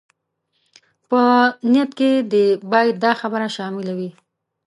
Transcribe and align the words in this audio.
په 1.09 1.21
نيت 1.71 1.91
کې 1.99 2.11
دې 2.31 2.45
بايد 2.71 2.95
دا 3.03 3.11
خبره 3.21 3.47
شامله 3.57 3.91
وي. 3.97 4.09